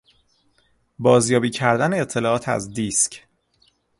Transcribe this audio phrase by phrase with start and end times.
[0.99, 3.27] بازیابی کردن اطلاعات از دیسک